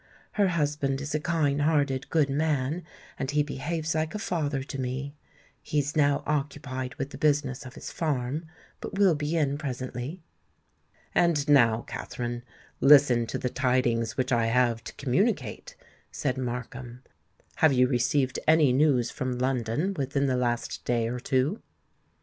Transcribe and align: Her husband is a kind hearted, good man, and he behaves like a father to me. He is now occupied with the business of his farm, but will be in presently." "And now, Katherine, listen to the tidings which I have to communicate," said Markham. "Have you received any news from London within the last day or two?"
Her 0.31 0.47
husband 0.47 0.99
is 0.99 1.13
a 1.13 1.19
kind 1.19 1.61
hearted, 1.61 2.09
good 2.09 2.27
man, 2.27 2.83
and 3.19 3.29
he 3.29 3.43
behaves 3.43 3.93
like 3.93 4.15
a 4.15 4.17
father 4.17 4.63
to 4.63 4.81
me. 4.81 5.13
He 5.61 5.77
is 5.77 5.95
now 5.95 6.23
occupied 6.25 6.95
with 6.95 7.11
the 7.11 7.19
business 7.19 7.67
of 7.67 7.75
his 7.75 7.91
farm, 7.91 8.47
but 8.79 8.97
will 8.97 9.13
be 9.13 9.37
in 9.37 9.59
presently." 9.59 10.23
"And 11.13 11.47
now, 11.47 11.83
Katherine, 11.83 12.41
listen 12.79 13.27
to 13.27 13.37
the 13.37 13.49
tidings 13.51 14.17
which 14.17 14.31
I 14.31 14.47
have 14.47 14.83
to 14.85 14.95
communicate," 14.95 15.75
said 16.11 16.35
Markham. 16.35 17.03
"Have 17.57 17.71
you 17.71 17.87
received 17.87 18.39
any 18.47 18.73
news 18.73 19.11
from 19.11 19.37
London 19.37 19.93
within 19.93 20.25
the 20.25 20.35
last 20.35 20.83
day 20.83 21.09
or 21.09 21.19
two?" 21.19 21.61